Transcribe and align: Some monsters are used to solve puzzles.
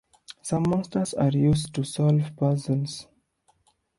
Some 0.41 0.63
monsters 0.67 1.13
are 1.13 1.29
used 1.29 1.75
to 1.75 1.83
solve 1.83 2.35
puzzles. 2.35 3.05